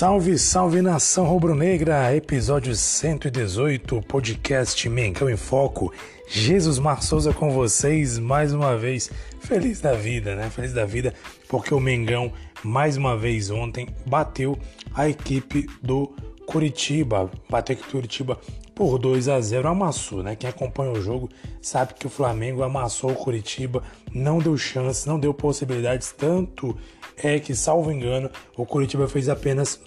[0.00, 5.92] Salve, salve nação rubro-negra, episódio 118, podcast Mengão em Foco.
[6.26, 9.10] Jesus Mar Souza com vocês mais uma vez.
[9.40, 10.48] Feliz da vida, né?
[10.48, 11.12] Feliz da vida,
[11.50, 12.32] porque o Mengão
[12.64, 14.58] mais uma vez ontem bateu
[14.94, 16.10] a equipe do
[16.46, 17.30] Curitiba.
[17.46, 18.40] Bateu a equipe do Curitiba
[18.74, 20.34] por 2 a 0 amassou, né?
[20.34, 21.28] Quem acompanha o jogo
[21.60, 23.82] sabe que o Flamengo amassou o Curitiba,
[24.14, 26.74] não deu chance, não deu possibilidades, tanto
[27.18, 29.78] é que, salvo engano, o Curitiba fez apenas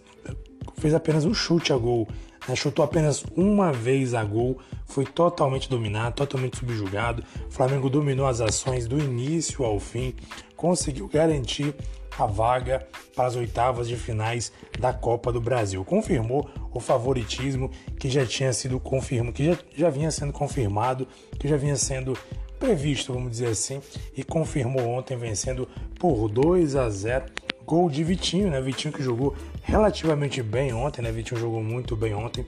[0.84, 2.06] fez apenas um chute a gol,
[2.46, 2.58] né?
[2.58, 7.24] chutou apenas uma vez a gol, foi totalmente dominado, totalmente subjugado.
[7.48, 10.14] O Flamengo dominou as ações do início ao fim,
[10.58, 11.74] conseguiu garantir
[12.20, 15.86] a vaga para as oitavas de finais da Copa do Brasil.
[15.86, 21.08] Confirmou o favoritismo que já tinha sido confirmado, que já, já vinha sendo confirmado,
[21.40, 22.12] que já vinha sendo
[22.60, 23.82] previsto, vamos dizer assim,
[24.18, 25.66] e confirmou ontem vencendo
[25.98, 27.24] por 2 a 0
[27.66, 28.62] Gol de Vitinho, né?
[28.62, 31.12] Vitinho que jogou relativamente bem ontem, né?
[31.12, 32.46] Vitinho jogou muito bem ontem.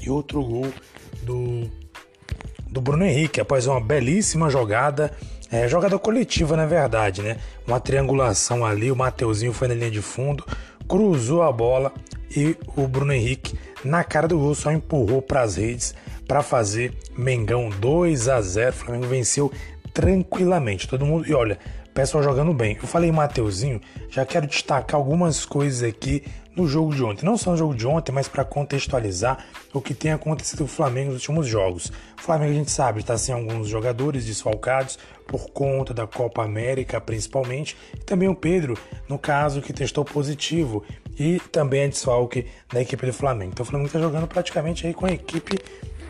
[0.00, 0.68] E outro gol
[1.22, 1.68] do,
[2.68, 5.12] do Bruno Henrique, após uma belíssima jogada,
[5.50, 7.38] é, jogada coletiva na verdade, né?
[7.66, 10.44] Uma triangulação ali, o Mateuzinho foi na linha de fundo,
[10.86, 11.92] cruzou a bola
[12.34, 15.94] e o Bruno Henrique, na cara do gol, só empurrou para as redes
[16.26, 18.70] para fazer Mengão 2 a 0.
[18.70, 19.50] O Flamengo venceu
[19.94, 20.86] tranquilamente.
[20.86, 21.58] Todo mundo, e olha,
[21.98, 22.78] pessoal jogando bem.
[22.80, 26.22] Eu falei Mateuzinho, já quero destacar algumas coisas aqui
[26.54, 27.26] no jogo de ontem.
[27.26, 29.44] Não só no jogo de ontem, mas para contextualizar
[29.74, 31.90] o que tem acontecido no Flamengo nos últimos jogos.
[32.16, 37.00] O Flamengo, a gente sabe, está sem alguns jogadores desfalcados por conta da Copa América,
[37.00, 37.76] principalmente.
[37.92, 40.84] E também o Pedro, no caso, que testou positivo.
[41.18, 43.50] E também é desfalque da equipe do Flamengo.
[43.52, 45.58] Então o Flamengo está jogando praticamente aí com a equipe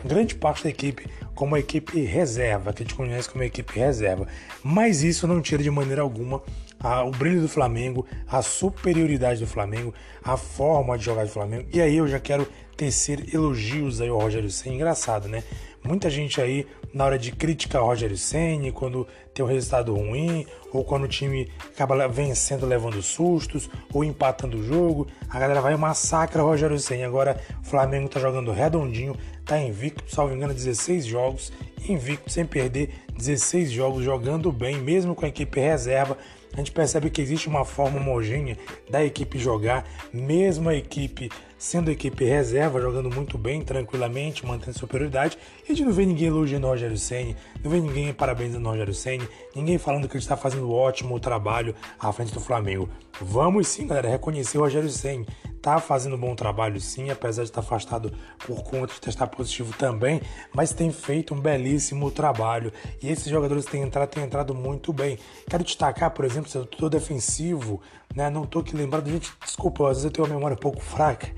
[0.05, 1.07] grande parte da equipe
[1.39, 4.27] como equipe reserva, que a gente conhece como equipe reserva.
[4.61, 6.41] Mas isso não tira de maneira alguma
[6.79, 11.67] a, o brilho do Flamengo, a superioridade do Flamengo, a forma de jogar do Flamengo.
[11.73, 12.47] E aí eu já quero
[12.77, 14.75] tecer elogios aí ao Rogério Senna.
[14.75, 15.43] Engraçado, né?
[15.83, 20.45] Muita gente aí, na hora de criticar o Rogério Senna, quando tem um resultado ruim,
[20.73, 25.73] ou quando o time acaba vencendo, levando sustos, ou empatando o jogo, a galera vai
[25.73, 27.05] e massacra o Rogério Senna.
[27.05, 29.15] Agora o Flamengo tá jogando redondinho,
[29.45, 31.51] tá invicto, salvo engano, 16 jogos,
[31.87, 36.17] invicto, sem perder 16 jogos, jogando bem, mesmo com a equipe reserva.
[36.53, 38.57] A gente percebe que existe uma forma homogênea
[38.89, 41.29] da equipe jogar, mesmo a equipe
[41.59, 45.37] sendo a equipe reserva, jogando muito bem, tranquilamente, mantendo superioridade.
[45.65, 48.93] A gente não vê ninguém elogiando o Rogério Senni, não vê ninguém parabenizando o Rogério
[48.93, 52.89] Senni, ninguém falando que ele está fazendo um ótimo trabalho à frente do Flamengo.
[53.19, 55.27] Vamos sim, galera, reconhecer o Rogério Senni
[55.61, 58.11] tá fazendo um bom trabalho sim, apesar de estar afastado
[58.45, 60.21] por conta de testar positivo também,
[60.53, 62.71] mas tem feito um belíssimo trabalho
[63.01, 65.17] e esses jogadores têm entrado, têm entrado muito bem.
[65.49, 67.81] Quero destacar, por exemplo, se eu tô defensivo,
[68.15, 70.81] né, não tô aqui lembrando, gente, desculpa, às vezes eu tenho uma memória um pouco
[70.81, 71.29] fraca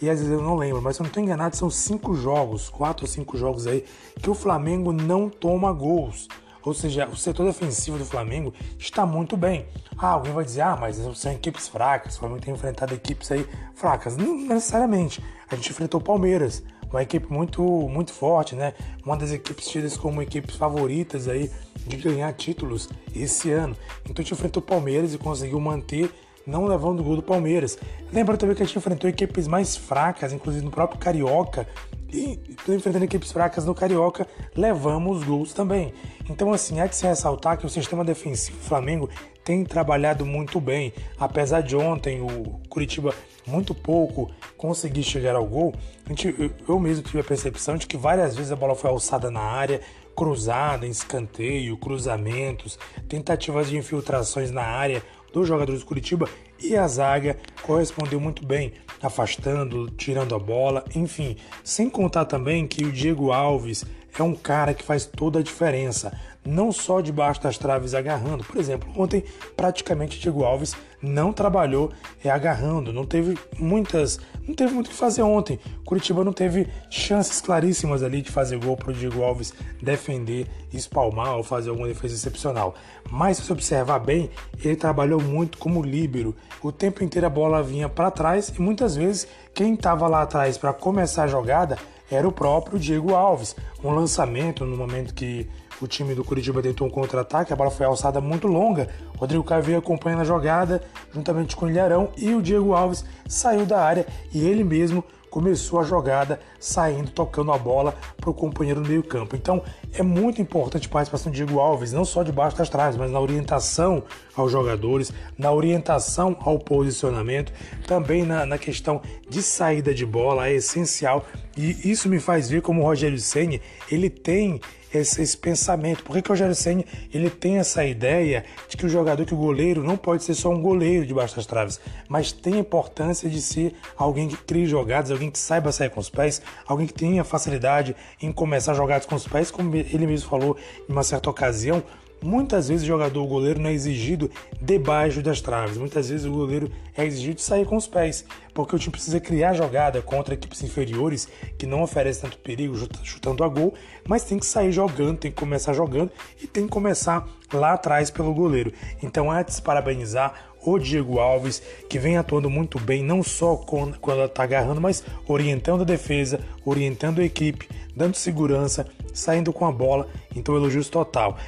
[0.00, 2.68] e às vezes eu não lembro, mas se eu não estou enganado, são cinco jogos,
[2.68, 3.84] quatro ou cinco jogos aí,
[4.20, 6.28] que o Flamengo não toma gols.
[6.66, 9.66] Ou seja, o setor defensivo do Flamengo está muito bem.
[9.96, 13.46] Ah, alguém vai dizer, ah, mas são equipes fracas, o Flamengo tem enfrentado equipes aí
[13.76, 14.16] fracas.
[14.16, 15.22] Não necessariamente.
[15.48, 18.74] A gente enfrentou o Palmeiras, uma equipe muito, muito forte, né?
[19.04, 21.52] Uma das equipes tidas como equipes favoritas aí
[21.86, 23.76] de ganhar títulos esse ano.
[24.02, 26.12] Então a gente enfrentou o Palmeiras e conseguiu manter
[26.44, 27.78] não levando o gol do Palmeiras.
[28.12, 31.66] Lembra também que a gente enfrentou equipes mais fracas, inclusive no próprio Carioca,
[32.12, 35.92] e enfrentando equipes fracas no Carioca, levamos gols também.
[36.28, 39.08] Então, assim, há de se ressaltar que o sistema defensivo do Flamengo
[39.44, 40.92] tem trabalhado muito bem.
[41.18, 43.14] Apesar de ontem o Curitiba
[43.46, 45.72] muito pouco conseguir chegar ao gol,
[46.08, 49.40] gente, eu mesmo tive a percepção de que várias vezes a bola foi alçada na
[49.40, 49.80] área,
[50.16, 52.78] cruzada, escanteio, cruzamentos,
[53.08, 55.02] tentativas de infiltrações na área
[55.32, 56.28] dos jogadores do Curitiba
[56.60, 58.72] e a zaga correspondeu muito bem,
[59.02, 61.36] afastando, tirando a bola, enfim.
[61.62, 63.84] Sem contar também que o Diego Alves
[64.18, 66.18] é um cara que faz toda a diferença.
[66.46, 68.44] Não só debaixo das traves agarrando.
[68.44, 69.24] Por exemplo, ontem
[69.56, 71.92] praticamente Diego Alves não trabalhou
[72.24, 75.58] é, agarrando, não teve muitas, não teve muito o que fazer ontem.
[75.84, 79.52] Curitiba não teve chances claríssimas ali de fazer gol para o Diego Alves
[79.82, 82.74] defender, espalmar ou fazer alguma defesa excepcional.
[83.10, 84.30] Mas se você observar bem,
[84.62, 86.34] ele trabalhou muito como líbero.
[86.62, 90.58] O tempo inteiro a bola vinha para trás e muitas vezes quem estava lá atrás
[90.58, 91.78] para começar a jogada
[92.10, 93.56] era o próprio Diego Alves.
[93.82, 95.48] Um lançamento no momento que
[95.80, 98.88] o time do Curitiba tentou um contra-ataque, a bola foi alçada muito longa.
[99.16, 100.82] Rodrigo Caio veio acompanhando a jogada
[101.12, 105.04] juntamente com o Ilharão e o Diego Alves saiu da área e ele mesmo
[105.36, 109.36] começou a jogada saindo, tocando a bola para o companheiro no meio-campo.
[109.36, 109.62] Então
[109.92, 113.20] é muito importante a participação de Diego Alves, não só debaixo das traves, mas na
[113.20, 114.02] orientação
[114.34, 117.52] aos jogadores, na orientação ao posicionamento,
[117.86, 121.26] também na, na questão de saída de bola, é essencial.
[121.54, 124.58] E isso me faz ver como o Rogério Senni, ele tem
[124.92, 126.02] esse, esse pensamento.
[126.02, 129.34] Por que, que o Rogério Senna ele tem essa ideia de que o jogador, que
[129.34, 133.28] o goleiro não pode ser só um goleiro debaixo das traves, mas tem a importância
[133.28, 136.94] de ser alguém que crie jogadas, alguém que saiba sair com os pés, alguém que
[136.94, 140.56] tenha facilidade em começar jogadas com os pés, como ele mesmo falou
[140.88, 141.82] em uma certa ocasião,
[142.22, 144.30] Muitas vezes o jogador, o goleiro, não é exigido
[144.60, 145.76] debaixo das traves.
[145.76, 148.24] Muitas vezes o goleiro é exigido sair com os pés,
[148.54, 151.28] porque o time precisa criar jogada contra equipes inferiores
[151.58, 153.74] que não oferecem tanto perigo chutando a gol,
[154.08, 156.10] mas tem que sair jogando, tem que começar jogando
[156.42, 158.72] e tem que começar lá atrás pelo goleiro.
[159.02, 164.24] Então é de parabenizar o Diego Alves, que vem atuando muito bem, não só quando
[164.24, 168.84] está agarrando, mas orientando a defesa, orientando a equipe, dando segurança,
[169.14, 170.08] saindo com a bola.
[170.34, 171.38] Então, elogios total.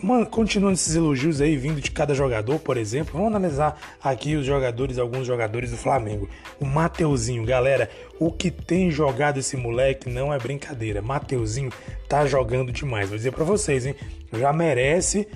[0.00, 4.46] Mano, continuando esses elogios aí vindo de cada jogador, por exemplo, vamos analisar aqui os
[4.46, 6.28] jogadores, alguns jogadores do Flamengo.
[6.60, 7.90] O Mateuzinho, galera,
[8.20, 11.02] o que tem jogado esse moleque não é brincadeira.
[11.02, 11.72] Mateuzinho
[12.08, 13.08] tá jogando demais.
[13.08, 13.96] Vou dizer para vocês, hein?
[14.32, 15.26] Já merece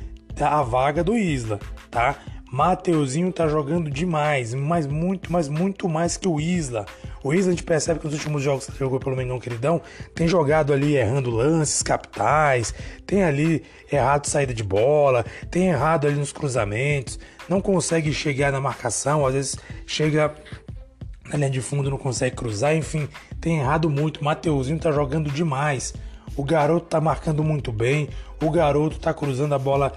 [0.40, 1.58] a vaga do Isla,
[1.90, 2.16] tá?
[2.52, 6.86] Mateuzinho tá jogando demais, mas muito, mas muito mais que o Isla.
[7.22, 9.80] O Isla a gente percebe que nos últimos jogos que jogou pelo Mengão Queridão,
[10.14, 12.74] tem jogado ali errando lances capitais,
[13.06, 18.60] tem ali errado saída de bola, tem errado ali nos cruzamentos, não consegue chegar na
[18.60, 20.34] marcação, às vezes chega
[21.28, 23.08] na linha de fundo não consegue cruzar, enfim,
[23.40, 24.22] tem errado muito.
[24.22, 25.94] Mateuzinho tá jogando demais.
[26.36, 28.08] O garoto tá marcando muito bem,
[28.42, 29.92] o garoto tá cruzando a bola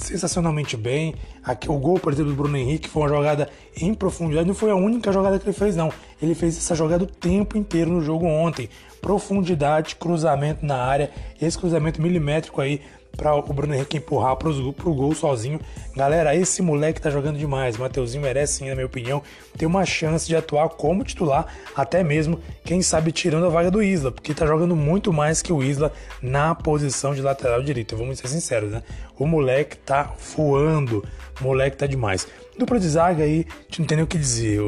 [0.00, 1.14] sensacionalmente bem.
[1.44, 4.46] Aqui, o gol, por exemplo, do Bruno Henrique foi uma jogada em profundidade.
[4.46, 5.92] Não foi a única jogada que ele fez, não.
[6.20, 8.68] Ele fez essa jogada o tempo inteiro no jogo ontem.
[9.00, 11.10] Profundidade, cruzamento na área,
[11.40, 12.80] esse cruzamento milimétrico aí
[13.20, 15.60] para o Bruno Henrique empurrar para o gol sozinho.
[15.94, 17.76] Galera, esse moleque tá jogando demais.
[17.76, 19.22] Mateuzinho merece, sim, na minha opinião,
[19.58, 21.46] ter uma chance de atuar como titular,
[21.76, 25.52] até mesmo, quem sabe, tirando a vaga do Isla, porque tá jogando muito mais que
[25.52, 27.94] o Isla na posição de lateral direito.
[27.94, 28.82] Vamos ser sinceros, né?
[29.18, 31.04] O moleque tá voando,
[31.38, 32.26] o moleque tá demais.
[32.56, 34.60] Dupla de zaga aí, a gente não tem nem o que dizer.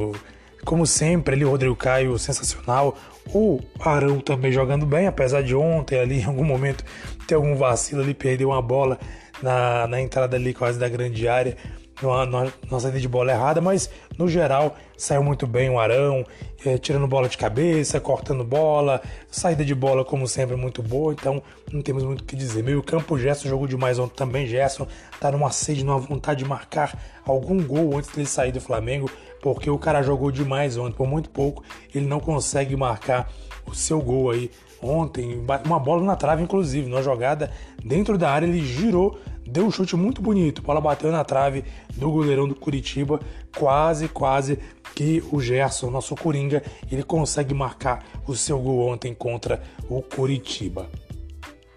[0.63, 2.99] como sempre, ali o Rodrigo Caio, sensacional.
[3.35, 6.85] O Arão também jogando bem, apesar de ontem ali em algum momento
[7.27, 8.99] ter algum vacilo ali, perder uma bola
[9.43, 11.57] na, na entrada ali quase da grande área,
[12.03, 13.89] numa, saída de bola errada, mas
[14.19, 16.25] no geral saiu muito bem o Arão,
[16.65, 21.43] é, tirando bola de cabeça, cortando bola, saída de bola como sempre muito boa, então
[21.73, 22.63] não temos muito o que dizer.
[22.63, 24.87] Meio campo, Gerson jogou demais ontem também, Gerson
[25.21, 29.11] tá numa sede, numa vontade de marcar algum gol antes dele sair do Flamengo,
[29.43, 31.63] porque o cara jogou demais ontem, por muito pouco
[31.95, 33.31] ele não consegue marcar
[33.67, 34.51] o seu gol aí
[34.81, 37.53] ontem, uma bola na trave inclusive, numa jogada
[37.85, 41.65] dentro da área ele girou, deu um chute muito bonito, a bola bateu na trave
[41.95, 43.21] do goleirão do Curitiba,
[43.57, 44.59] quase, quase
[44.95, 50.89] que o Gerson, nosso Coringa, ele consegue marcar o seu gol ontem contra o Curitiba.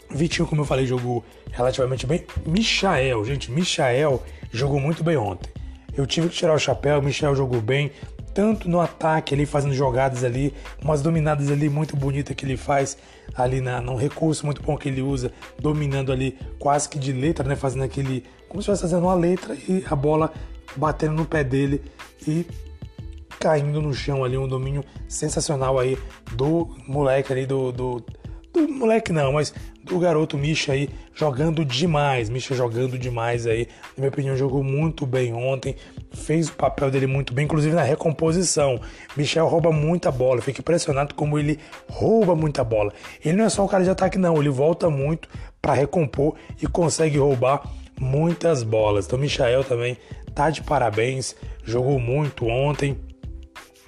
[0.09, 2.25] Vitinho, como eu falei, jogou relativamente bem.
[2.45, 5.49] Michael, gente, Michael jogou muito bem ontem.
[5.95, 7.91] Eu tive que tirar o chapéu, o Michel jogou bem,
[8.33, 12.97] tanto no ataque ali, fazendo jogadas ali, umas dominadas ali muito bonita que ele faz
[13.33, 17.47] ali na, num recurso muito bom que ele usa, dominando ali quase que de letra,
[17.47, 17.55] né?
[17.55, 18.25] Fazendo aquele.
[18.49, 20.33] como se estivesse fazendo uma letra e a bola
[20.75, 21.81] batendo no pé dele
[22.27, 22.45] e
[23.39, 25.97] caindo no chão ali, um domínio sensacional aí
[26.33, 28.05] do moleque ali, do, do
[28.61, 32.29] do moleque não, mas do garoto Misha aí jogando demais.
[32.29, 33.67] Misha jogando demais aí.
[33.95, 35.75] Na minha opinião, jogou muito bem ontem.
[36.11, 38.79] Fez o papel dele muito bem, inclusive na recomposição.
[39.15, 40.41] Michel rouba muita bola.
[40.41, 41.59] Fico impressionado como ele
[41.89, 42.91] rouba muita bola.
[43.23, 44.37] Ele não é só um cara de ataque, não.
[44.37, 45.29] Ele volta muito
[45.61, 47.63] para recompor e consegue roubar
[47.99, 49.05] muitas bolas.
[49.05, 49.97] Então, Michael também
[50.33, 51.35] tá de parabéns.
[51.63, 52.97] Jogou muito ontem.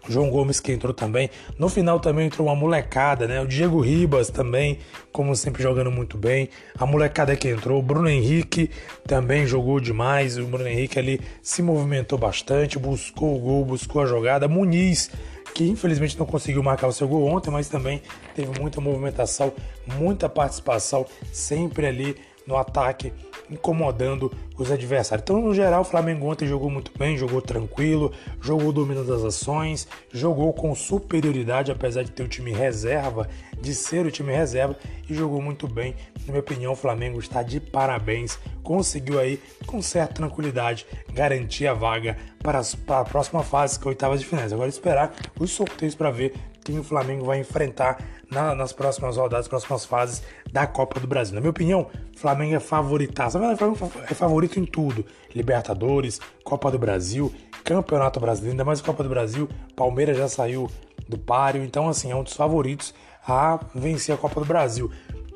[0.08, 1.30] João Gomes que entrou também.
[1.58, 3.42] No final também entrou uma molecada, né?
[3.42, 4.80] O Diego Ribas também,
[5.12, 6.50] como sempre jogando muito bem.
[6.78, 8.70] A molecada que entrou, o Bruno Henrique
[9.06, 10.38] também jogou demais.
[10.38, 14.48] O Bruno Henrique ali se movimentou bastante, buscou o gol, buscou a jogada.
[14.48, 15.12] Muniz
[15.54, 18.02] que infelizmente não conseguiu marcar o seu gol ontem, mas também
[18.36, 19.52] teve muita movimentação,
[19.98, 23.12] muita participação, sempre ali no ataque,
[23.50, 25.24] incomodando os adversários.
[25.24, 28.12] Então, no geral, o Flamengo ontem jogou muito bem, jogou tranquilo,
[28.42, 33.28] jogou dominando as ações, jogou com superioridade, apesar de ter o time reserva,
[33.60, 34.76] de ser o time reserva,
[35.10, 35.96] e jogou muito bem.
[36.26, 41.74] Na minha opinião, o Flamengo está de parabéns, conseguiu aí, com certa tranquilidade, garantir a
[41.74, 42.62] vaga para,
[43.00, 44.54] a próxima fase, que é a oitava de finais.
[44.54, 46.34] Agora esperar os sorteios para ver
[46.68, 47.98] quem o Flamengo vai enfrentar
[48.30, 50.22] na, nas próximas rodadas, próximas fases
[50.52, 51.34] da Copa do Brasil.
[51.34, 53.38] Na minha opinião, Flamengo é favoritaço.
[53.38, 57.34] O Flamengo é favorito em tudo: Libertadores, Copa do Brasil,
[57.64, 59.48] Campeonato Brasileiro, ainda mais Copa do Brasil.
[59.78, 60.70] Palmeiras já saiu
[61.08, 62.94] do páreo, então, assim, é um dos favoritos
[63.26, 64.92] a vencer a Copa do Brasil.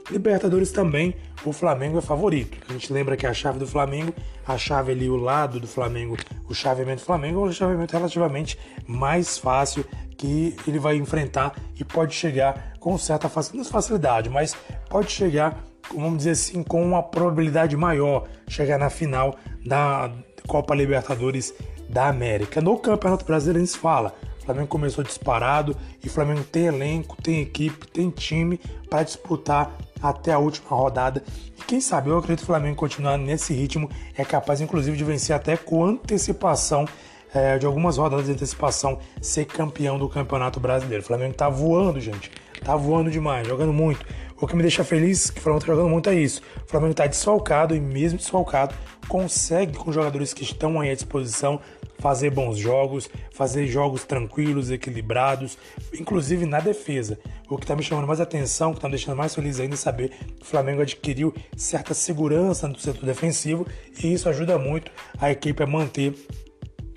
[0.10, 2.58] Libertadores também, o Flamengo é favorito.
[2.68, 4.14] A gente lembra que a chave do Flamengo,
[4.54, 6.18] a chave ali, o lado do Flamengo,
[6.48, 9.86] o chaveamento do Flamengo é um chaveamento relativamente mais fácil
[10.18, 14.56] que ele vai enfrentar e pode chegar com certa facilidade, mas
[14.90, 15.58] pode chegar,
[15.94, 20.12] vamos dizer assim, com uma probabilidade maior, chegar na final da
[20.48, 21.54] Copa Libertadores
[21.90, 22.62] da América.
[22.62, 24.16] No Campeonato Brasileiro se fala,
[24.52, 30.34] Flamengo começou disparado e o Flamengo tem elenco, tem equipe, tem time para disputar até
[30.34, 31.24] a última rodada.
[31.60, 35.04] E quem sabe, eu acredito que o Flamengo continuar nesse ritmo é capaz, inclusive, de
[35.04, 36.86] vencer até com antecipação
[37.34, 41.04] é, de algumas rodadas de antecipação ser campeão do Campeonato Brasileiro.
[41.04, 42.32] O Flamengo tá voando, gente.
[42.64, 44.06] Tá voando demais, jogando muito.
[44.40, 46.42] O que me deixa feliz que o Flamengo tá jogando muito é isso.
[46.66, 48.74] O Flamengo tá desfalcado e mesmo desfalcado
[49.08, 51.60] consegue com os jogadores que estão aí à disposição
[52.02, 55.56] fazer bons jogos, fazer jogos tranquilos, equilibrados,
[55.94, 57.20] inclusive na defesa.
[57.48, 59.78] O que está me chamando mais atenção, que está me deixando mais feliz ainda é
[59.78, 63.68] saber que o Flamengo adquiriu certa segurança no setor defensivo
[64.04, 66.16] e isso ajuda muito a equipe a manter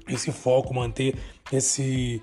[0.09, 1.15] esse foco, manter
[1.53, 2.23] esse,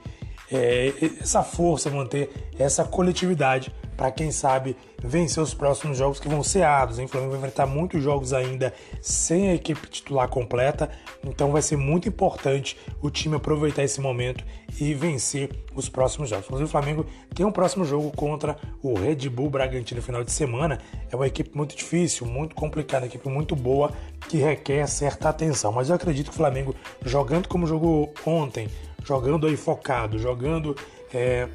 [0.52, 6.42] é, essa força, manter essa coletividade para quem sabe vencer os próximos jogos que vão
[6.42, 6.98] ser árduos.
[6.98, 10.90] O Flamengo vai enfrentar muitos jogos ainda sem a equipe titular completa,
[11.24, 14.44] então vai ser muito importante o time aproveitar esse momento
[14.80, 16.46] e vencer os próximos jogos.
[16.46, 17.06] Inclusive, o Flamengo
[17.36, 20.80] tem um próximo jogo contra o Red Bull Bragantino no final de semana.
[21.12, 23.92] É uma equipe muito difícil, muito complicada, uma equipe muito boa
[24.28, 25.72] que requer certa atenção.
[25.72, 26.74] Mas eu acredito que o Flamengo,
[27.06, 28.68] jogando como jogou ontem,
[29.04, 30.76] jogando aí focado, jogando
[31.14, 31.48] é,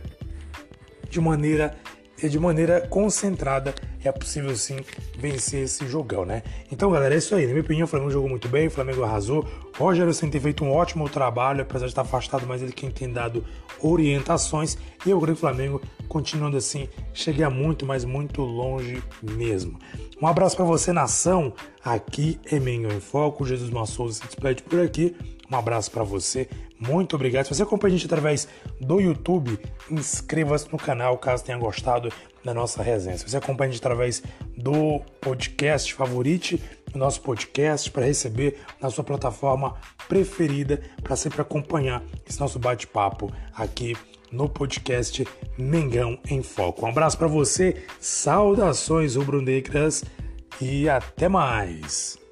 [1.11, 1.77] de maneira
[2.23, 3.75] de maneira concentrada
[4.09, 4.77] é possível sim
[5.19, 6.43] vencer esse jogão, né?
[6.71, 7.43] Então, galera, é isso aí.
[7.43, 9.47] Na minha opinião, o Flamengo jogou muito bem, o Flamengo arrasou.
[9.77, 13.13] Roger sem tem feito um ótimo trabalho, apesar de estar afastado, mas ele quem tem
[13.13, 13.45] dado
[13.81, 14.79] orientações.
[15.05, 19.79] E o Flamengo, continuando assim, chega muito, mas muito longe mesmo.
[20.21, 21.53] Um abraço para você, nação.
[21.85, 23.45] Aqui é Mengão em Foco.
[23.45, 25.15] Jesus Massouza se despede por aqui.
[25.51, 26.49] Um abraço para você.
[26.79, 27.45] Muito obrigado.
[27.45, 28.49] Se você acompanha a gente através
[28.81, 29.59] do YouTube,
[29.91, 32.11] inscreva-se no canal caso tenha gostado
[32.45, 33.17] da nossa resenha.
[33.17, 34.23] Se você acompanha a gente através
[34.57, 36.63] do podcast, favorite
[36.95, 39.75] o nosso podcast para receber na sua plataforma
[40.09, 43.95] preferida para sempre acompanhar esse nosso bate-papo aqui
[44.31, 46.85] no podcast Mengão em Foco.
[46.85, 50.05] Um abraço para você, saudações rubro-negras
[50.61, 52.26] e até mais.